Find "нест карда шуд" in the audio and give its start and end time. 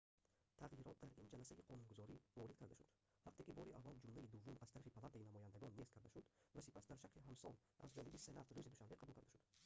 5.79-6.25